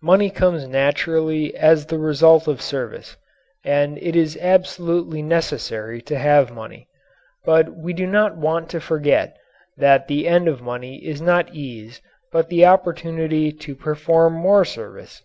Money 0.00 0.30
comes 0.30 0.68
naturally 0.68 1.52
as 1.56 1.86
the 1.86 1.98
result 1.98 2.46
of 2.46 2.62
service. 2.62 3.16
And 3.64 3.98
it 4.00 4.14
is 4.14 4.38
absolutely 4.40 5.20
necessary 5.20 6.00
to 6.02 6.16
have 6.16 6.52
money. 6.52 6.86
But 7.44 7.74
we 7.74 7.92
do 7.92 8.06
not 8.06 8.36
want 8.36 8.68
to 8.68 8.80
forget 8.80 9.36
that 9.76 10.06
the 10.06 10.28
end 10.28 10.46
of 10.46 10.62
money 10.62 10.98
is 11.04 11.20
not 11.20 11.52
ease 11.52 12.00
but 12.30 12.50
the 12.50 12.66
opportunity 12.66 13.50
to 13.50 13.74
perform 13.74 14.34
more 14.34 14.64
service. 14.64 15.24